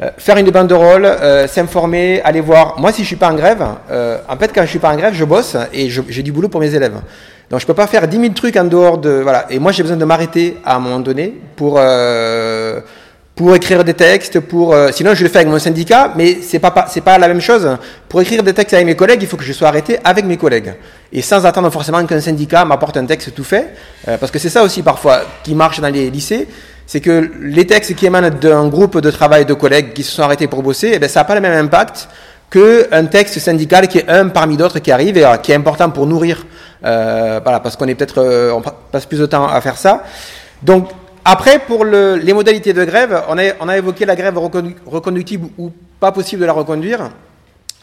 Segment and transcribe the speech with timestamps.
[0.00, 2.78] Euh, faire une banderole, euh, s'informer, aller voir.
[2.78, 4.96] Moi, si je suis pas en grève, euh, en fait, quand je suis pas en
[4.96, 7.00] grève, je bosse et j'ai du boulot pour mes élèves.
[7.50, 9.46] Donc, je peux pas faire 10 000 trucs en dehors de voilà.
[9.50, 12.80] Et moi, j'ai besoin de m'arrêter à un moment donné pour euh,
[13.38, 16.86] pour écrire des textes, pour sinon je le fais avec mon syndicat, mais c'est pas
[16.90, 17.66] c'est pas la même chose.
[18.08, 20.36] Pour écrire des textes avec mes collègues, il faut que je sois arrêté avec mes
[20.36, 20.74] collègues
[21.12, 23.68] et sans attendre forcément qu'un syndicat m'apporte un texte tout fait,
[24.04, 26.48] parce que c'est ça aussi parfois qui marche dans les lycées
[26.88, 30.22] c'est que les textes qui émanent d'un groupe de travail de collègues qui se sont
[30.22, 32.08] arrêtés pour bosser, eh bien, ça n'a pas le même impact
[32.50, 35.90] qu'un texte syndical qui est un parmi d'autres qui arrive et euh, qui est important
[35.90, 36.46] pour nourrir,
[36.86, 40.02] euh, voilà, parce qu'on est peut-être, euh, on passe plus de temps à faire ça.
[40.62, 40.88] Donc,
[41.30, 46.10] après, pour le, les modalités de grève, on a, évoqué la grève reconductible ou pas
[46.10, 47.10] possible de la reconduire.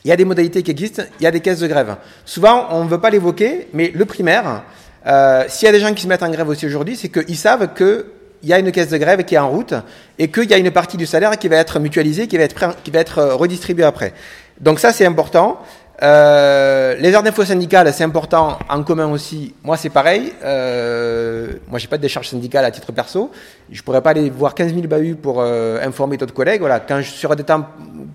[0.03, 1.95] Il y a des modalités qui existent, il y a des caisses de grève.
[2.25, 4.63] Souvent, on ne veut pas l'évoquer, mais le primaire,
[5.05, 7.37] euh, s'il y a des gens qui se mettent en grève aussi aujourd'hui, c'est qu'ils
[7.37, 8.07] savent que
[8.41, 9.75] il y a une caisse de grève qui est en route
[10.17, 12.81] et qu'il y a une partie du salaire qui va être mutualisée, qui va être,
[12.83, 14.13] qui va être euh, redistribuée après.
[14.59, 15.59] Donc ça, c'est important.
[16.03, 19.53] Euh, les heures d'info syndicales, c'est important en commun aussi.
[19.63, 20.33] Moi, c'est pareil.
[20.43, 23.31] Euh, moi, j'ai pas de décharge syndicale à titre perso.
[23.71, 26.59] Je pourrais pas aller voir 15 000 bahuts pour euh, informer d'autres collègues.
[26.59, 27.65] Voilà, quand je sur des temps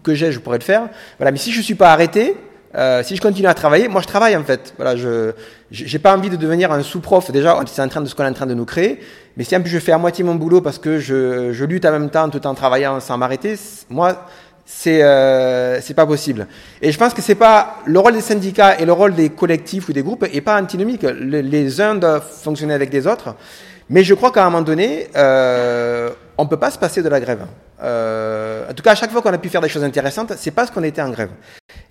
[0.02, 0.88] que j'ai, je pourrais le faire.
[1.18, 2.36] Voilà, mais si je suis pas arrêté,
[2.76, 4.74] euh, si je continue à travailler, moi je travaille en fait.
[4.76, 5.32] Voilà, je
[5.72, 7.30] j'ai pas envie de devenir un sous-prof.
[7.30, 9.00] Déjà, c'est en train de ce qu'on est en train de nous créer.
[9.36, 11.84] Mais si en plus je fais à moitié mon boulot parce que je, je lutte
[11.84, 13.56] en même temps tout en travaillant sans m'arrêter,
[13.88, 14.26] moi
[14.72, 16.46] c'est euh, pas possible.
[16.80, 19.88] Et je pense que c'est pas le rôle des syndicats et le rôle des collectifs
[19.88, 21.02] ou des groupes est pas antinomique.
[21.02, 23.34] les uns doivent fonctionner avec les autres.
[23.88, 27.18] Mais je crois qu'à un moment donné, euh, on peut pas se passer de la
[27.18, 27.44] grève.
[27.82, 30.52] Euh, en tout cas, à chaque fois qu'on a pu faire des choses intéressantes, c'est
[30.52, 31.30] parce qu'on était en grève.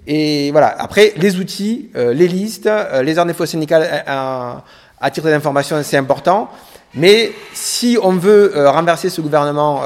[0.08, 0.74] Et voilà.
[0.80, 4.54] Après, les outils, euh, les listes, euh, les d'info syndicales euh,
[5.02, 6.50] à titre d'information, c'est important.
[6.96, 9.82] Mais si on veut renverser ce gouvernement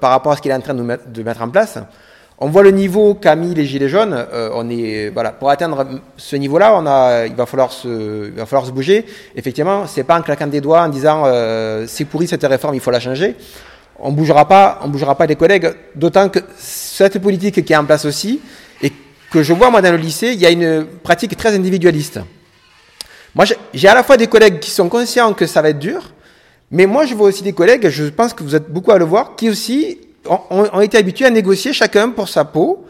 [0.00, 1.78] par rapport à ce qu'il est en train de mettre, de mettre en place,
[2.38, 4.26] on voit le niveau qu'a mis les gilets jaunes.
[4.54, 5.86] on est voilà pour atteindre
[6.16, 9.04] ce niveau-là, on a, il va falloir se, il va falloir se bouger.
[9.34, 11.24] Effectivement, c'est pas en claquant des doigts en disant
[11.86, 13.34] c'est pourri cette réforme, il faut la changer.
[13.98, 15.70] On bougera pas, on bougera pas les collègues.
[15.94, 18.40] D'autant que cette politique qui est en place aussi,
[19.30, 22.20] que je vois moi dans le lycée, il y a une pratique très individualiste.
[23.34, 26.12] Moi, j'ai à la fois des collègues qui sont conscients que ça va être dur,
[26.70, 29.04] mais moi, je vois aussi des collègues, je pense que vous êtes beaucoup à le
[29.04, 29.98] voir, qui aussi
[30.28, 32.84] ont, ont été habitués à négocier chacun pour sa peau,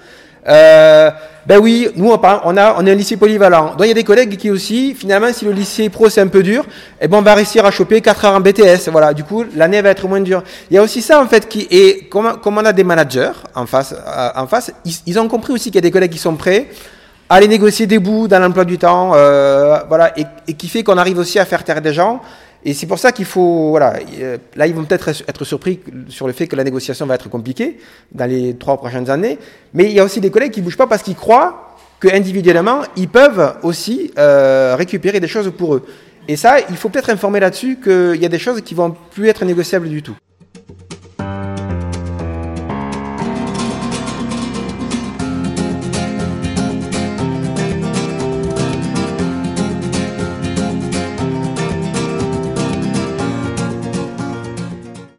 [0.48, 1.10] euh,
[1.46, 3.74] ben oui, nous on, on a on est un lycée polyvalent.
[3.74, 6.28] Donc il y a des collègues qui aussi, finalement, si le lycée pro c'est un
[6.28, 6.64] peu dur,
[7.00, 8.88] eh ben on va réussir à choper 4 heures en BTS.
[8.90, 10.42] Voilà, du coup l'année va être moins dure.
[10.70, 13.32] Il y a aussi ça en fait qui est comme, comme on a des managers
[13.54, 14.72] en face, euh, en face,
[15.06, 16.68] ils, ont compris aussi qu'il y a des collègues qui sont prêts
[17.30, 20.98] aller négocier des bouts dans l'emploi du temps, euh, voilà, et, et qui fait qu'on
[20.98, 22.20] arrive aussi à faire taire des gens
[22.64, 26.26] et c'est pour ça qu'il faut, voilà, euh, là ils vont peut-être être surpris sur
[26.26, 27.78] le fait que la négociation va être compliquée
[28.12, 29.38] dans les trois prochaines années,
[29.72, 32.82] mais il y a aussi des collègues qui bougent pas parce qu'ils croient que individuellement
[32.96, 35.86] ils peuvent aussi euh, récupérer des choses pour eux.
[36.28, 39.28] Et ça, il faut peut-être informer là-dessus qu'il y a des choses qui vont plus
[39.28, 40.14] être négociables du tout.